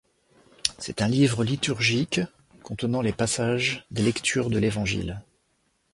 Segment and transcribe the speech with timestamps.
[0.79, 2.21] C'est un livre liturgique
[2.63, 5.21] contenant les passages des lectures de l'Évangiles.